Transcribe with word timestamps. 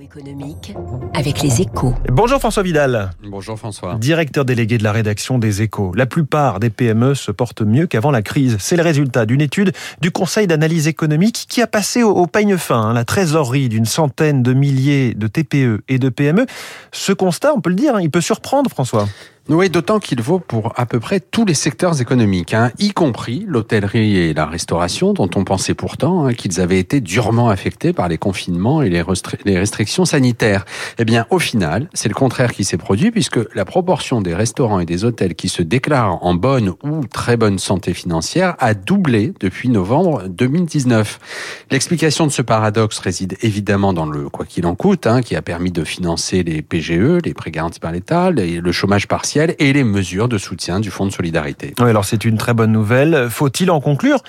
Économique 0.00 0.74
avec 1.14 1.42
les 1.42 1.62
échos. 1.62 1.94
Bonjour 2.10 2.38
François 2.38 2.62
Vidal. 2.62 3.10
Bonjour 3.22 3.58
François. 3.58 3.94
Directeur 3.96 4.44
délégué 4.44 4.78
de 4.78 4.84
la 4.84 4.92
rédaction 4.92 5.38
des 5.38 5.62
échos. 5.62 5.92
La 5.94 6.06
plupart 6.06 6.60
des 6.60 6.70
PME 6.70 7.14
se 7.14 7.30
portent 7.30 7.62
mieux 7.62 7.86
qu'avant 7.86 8.10
la 8.10 8.22
crise. 8.22 8.56
C'est 8.60 8.76
le 8.76 8.82
résultat 8.82 9.26
d'une 9.26 9.40
étude 9.40 9.72
du 10.00 10.10
Conseil 10.10 10.46
d'analyse 10.46 10.86
économique 10.86 11.46
qui 11.48 11.62
a 11.62 11.66
passé 11.66 12.02
au, 12.02 12.26
peigne 12.26 12.56
fin 12.56 12.80
hein, 12.80 12.92
la 12.92 13.04
trésorerie 13.04 13.68
d'une 13.68 13.84
centaine 13.84 14.42
de 14.42 14.52
milliers 14.52 15.14
de 15.14 15.26
TPE 15.26 15.82
et 15.88 15.98
de 15.98 16.08
PME. 16.08 16.46
Ce 16.92 17.12
constat, 17.12 17.52
on 17.54 17.60
peut 17.60 17.70
le 17.70 17.76
dire, 17.76 17.94
hein, 17.94 18.00
il 18.00 18.10
peut 18.10 18.20
surprendre 18.20 18.70
François. 18.70 19.06
Oui, 19.52 19.68
d'autant 19.68 19.98
qu'il 19.98 20.22
vaut 20.22 20.38
pour 20.38 20.72
à 20.76 20.86
peu 20.86 21.00
près 21.00 21.18
tous 21.18 21.44
les 21.44 21.54
secteurs 21.54 22.00
économiques, 22.00 22.54
hein, 22.54 22.70
y 22.78 22.92
compris 22.92 23.44
l'hôtellerie 23.48 24.16
et 24.16 24.32
la 24.32 24.46
restauration, 24.46 25.12
dont 25.12 25.28
on 25.34 25.42
pensait 25.42 25.74
pourtant 25.74 26.24
hein, 26.24 26.34
qu'ils 26.34 26.60
avaient 26.60 26.78
été 26.78 27.00
durement 27.00 27.48
affectés 27.48 27.92
par 27.92 28.06
les 28.06 28.16
confinements 28.16 28.80
et 28.80 28.88
les, 28.88 29.02
restrictions 29.02 30.04
sanitaires. 30.04 30.64
Eh 31.00 31.04
bien, 31.04 31.26
au 31.30 31.40
final, 31.40 31.88
c'est 31.94 32.08
le 32.08 32.14
contraire 32.14 32.52
qui 32.52 32.62
s'est 32.62 32.76
produit, 32.76 33.10
puisque 33.10 33.40
la 33.56 33.64
proportion 33.64 34.20
des 34.20 34.36
restaurants 34.36 34.78
et 34.78 34.86
des 34.86 35.04
hôtels 35.04 35.34
qui 35.34 35.48
se 35.48 35.62
déclarent 35.62 36.24
en 36.24 36.34
bonne 36.34 36.74
ou 36.84 37.04
très 37.06 37.36
bonne 37.36 37.58
santé 37.58 37.92
financière 37.92 38.54
a 38.60 38.74
doublé 38.74 39.32
depuis 39.40 39.68
novembre 39.68 40.28
2019. 40.28 41.66
L'explication 41.72 42.24
de 42.24 42.30
ce 42.30 42.42
paradoxe 42.42 43.00
réside 43.00 43.36
évidemment 43.42 43.92
dans 43.92 44.06
le 44.06 44.28
quoi 44.28 44.46
qu'il 44.46 44.64
en 44.66 44.76
coûte, 44.76 45.08
hein, 45.08 45.22
qui 45.22 45.34
a 45.34 45.42
permis 45.42 45.72
de 45.72 45.82
financer 45.82 46.44
les 46.44 46.62
PGE, 46.62 47.18
les 47.24 47.34
prêts 47.34 47.50
garantis 47.50 47.80
par 47.80 47.90
l'État, 47.90 48.30
le 48.30 48.72
chômage 48.72 49.08
partiel 49.08 49.39
et 49.58 49.72
les 49.72 49.84
mesures 49.84 50.28
de 50.28 50.38
soutien 50.38 50.80
du 50.80 50.90
Fonds 50.90 51.06
de 51.06 51.12
solidarité. 51.12 51.74
Oui, 51.80 51.88
alors 51.88 52.04
c'est 52.04 52.24
une 52.24 52.36
très 52.36 52.54
bonne 52.54 52.72
nouvelle. 52.72 53.28
Faut-il 53.30 53.70
en 53.70 53.80
conclure 53.80 54.22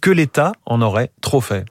que 0.00 0.10
l'État 0.10 0.52
en 0.66 0.82
aurait 0.82 1.10
trop 1.20 1.40
fait? 1.40 1.64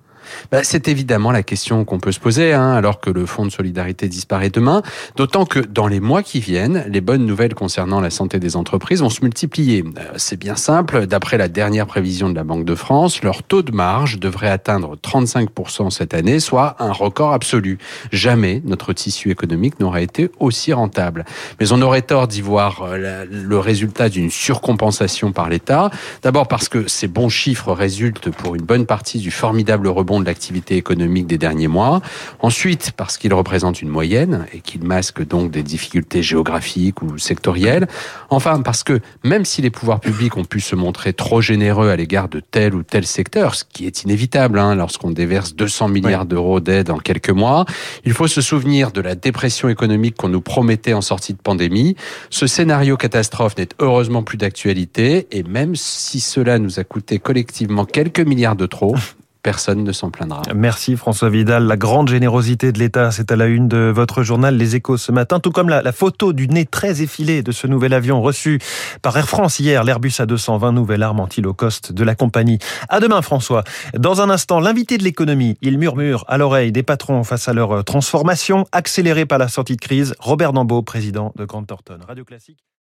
Bah, 0.52 0.64
c'est 0.64 0.88
évidemment 0.88 1.32
la 1.32 1.44
question 1.44 1.86
qu'on 1.86 2.00
peut 2.00 2.12
se 2.12 2.20
poser, 2.20 2.54
hein, 2.54 2.72
alors 2.72 3.00
que 3.00 3.10
le 3.10 3.26
fonds 3.26 3.46
de 3.46 3.52
solidarité 3.52 4.08
disparaît 4.08 4.50
demain. 4.50 4.82
D'autant 5.16 5.46
que 5.46 5.60
dans 5.60 5.88
les 5.88 6.00
mois 6.00 6.24
qui 6.24 6.40
viennent, 6.40 6.86
les 6.88 7.02
bonnes 7.02 7.26
nouvelles 7.26 7.56
concernant 7.56 8.02
la 8.02 8.10
santé 8.10 8.40
des 8.40 8.56
entreprises 8.56 9.02
vont 9.02 9.10
se 9.10 9.24
multiplier. 9.24 9.84
Euh, 9.84 10.14
c'est 10.18 10.38
bien 10.38 10.56
simple. 10.56 11.08
D'après 11.08 11.38
la 11.38 11.48
dernière 11.48 11.88
prévision 11.88 12.30
de 12.30 12.36
la 12.36 12.44
Banque 12.44 12.66
de 12.66 12.76
France, 12.76 13.24
leur 13.24 13.44
taux 13.44 13.62
de 13.62 13.72
marge 13.72 14.20
devrait 14.20 14.50
atteindre 14.50 14.96
35% 14.96 15.90
cette 15.90 16.14
année, 16.14 16.40
soit 16.40 16.76
un 16.80 16.92
record 16.92 17.34
absolu. 17.34 17.78
Jamais 18.12 18.62
notre 18.66 18.94
tissu 18.94 19.32
économique 19.32 19.80
n'aurait 19.80 20.04
été 20.04 20.30
aussi 20.40 20.74
rentable. 20.74 21.26
Mais 21.60 21.72
on 21.72 21.82
aurait 21.82 22.02
tort 22.02 22.28
d'y 22.28 22.42
voir 22.42 22.84
euh, 22.84 23.26
le 23.30 23.60
résultat 23.60 24.10
d'une 24.10 24.30
surcompensation 24.30 25.32
par 25.32 25.50
l'État. 25.50 25.90
D'abord 26.22 26.48
parce 26.48 26.70
que 26.70 26.88
ces 26.88 27.08
bons 27.08 27.30
chiffres 27.30 27.72
résultent 27.72 28.30
pour 28.30 28.56
une 28.56 28.64
bonne 28.64 28.86
partie 28.86 29.20
du 29.20 29.32
formidable 29.32 29.88
rebond 29.88 30.17
de 30.20 30.26
l'activité 30.26 30.76
économique 30.76 31.28
des 31.28 31.38
derniers 31.38 31.68
mois. 31.68 32.02
Ensuite, 32.40 32.92
parce 32.96 33.18
qu'il 33.18 33.34
représente 33.34 33.82
une 33.82 33.90
moyenne 33.90 34.46
et 34.54 34.60
qu'il 34.60 34.84
masque 34.84 35.26
donc 35.26 35.52
des 35.52 35.64
difficultés 35.64 36.24
géographiques 36.24 37.02
ou 37.02 37.18
sectorielles. 37.18 37.88
Enfin, 38.30 38.62
parce 38.62 38.84
que 38.84 39.00
même 39.24 39.46
si 39.46 39.62
les 39.62 39.70
pouvoirs 39.70 40.00
publics 40.00 40.38
ont 40.38 40.46
pu 40.46 40.60
se 40.60 40.76
montrer 40.76 41.14
trop 41.14 41.42
généreux 41.42 41.90
à 41.90 41.96
l'égard 41.96 42.30
de 42.30 42.40
tel 42.40 42.76
ou 42.76 42.84
tel 42.84 43.06
secteur, 43.06 43.56
ce 43.56 43.64
qui 43.64 43.86
est 43.86 44.04
inévitable 44.04 44.60
hein, 44.60 44.76
lorsqu'on 44.76 45.12
déverse 45.12 45.56
200 45.56 45.90
milliards 45.90 46.26
d'euros 46.26 46.60
d'aide 46.60 46.90
en 46.90 46.98
quelques 46.98 47.30
mois, 47.30 47.66
il 48.06 48.14
faut 48.14 48.28
se 48.28 48.42
souvenir 48.42 48.92
de 48.92 49.02
la 49.02 49.16
dépression 49.16 49.70
économique 49.70 50.16
qu'on 50.16 50.30
nous 50.30 50.42
promettait 50.42 50.94
en 50.94 51.02
sortie 51.02 51.34
de 51.34 51.40
pandémie. 51.40 51.96
Ce 52.30 52.48
scénario 52.48 52.98
catastrophe 52.98 53.58
n'est 53.58 53.70
heureusement 53.80 54.24
plus 54.24 54.38
d'actualité 54.38 55.28
et 55.32 55.44
même 55.44 55.76
si 55.76 56.20
cela 56.20 56.60
nous 56.60 56.80
a 56.80 56.84
coûté 56.84 57.20
collectivement 57.20 57.86
quelques 57.86 58.20
milliards 58.20 58.56
de 58.56 58.66
trop, 58.66 58.96
personne 59.48 59.86
ne 59.86 59.94
s'en 59.94 60.12
plaindra. 60.12 60.42
Merci 60.54 60.98
François 60.98 61.30
Vidal. 61.30 61.68
La 61.68 61.78
grande 61.78 62.10
générosité 62.10 62.74
de 62.74 62.80
l'État, 62.80 63.12
c'est 63.12 63.32
à 63.32 63.38
la 63.38 63.46
une 63.46 63.70
de 63.70 63.94
votre 63.96 64.22
journal 64.22 64.58
Les 64.58 64.76
Échos 64.76 64.98
ce 64.98 65.14
matin, 65.14 65.40
tout 65.40 65.52
comme 65.52 65.70
la, 65.70 65.90
photo 65.94 66.34
du 66.34 66.50
nez 66.50 66.66
très 66.66 67.02
effilé 67.02 67.44
de 67.44 67.54
ce 67.54 67.66
nouvel 67.66 67.94
avion 67.94 68.22
reçu 68.22 68.60
par 69.02 69.16
Air 69.16 69.30
France 69.30 69.60
hier, 69.60 69.86
l'Airbus 69.86 70.10
A220, 70.20 70.74
nouvelle 70.74 71.02
arme 71.02 71.22
anti-low 71.22 71.54
cost 71.54 71.94
de 71.94 72.04
la 72.04 72.14
compagnie. 72.14 72.60
À 72.90 73.00
demain 73.00 73.22
François. 73.22 73.64
Dans 73.98 74.20
un 74.20 74.30
instant, 74.30 74.60
l'invité 74.60 74.98
de 74.98 75.06
l'économie, 75.06 75.58
il 75.62 75.78
murmure 75.78 76.26
à 76.28 76.38
l'oreille 76.38 76.74
des 76.74 76.84
patrons 76.84 77.24
face 77.24 77.48
à 77.48 77.54
leur 77.54 77.86
transformation 77.86 78.66
accélérée 78.74 79.26
par 79.26 79.38
la 79.38 79.48
sortie 79.48 79.78
de 79.78 79.82
crise. 79.82 80.14
Robert 80.20 80.52
Nambeau, 80.52 80.82
président 80.82 81.32
de 81.38 81.46
Grande 81.46 81.68
Thornton. 81.68 82.00
Radio 82.06 82.26
Classique. 82.26 82.68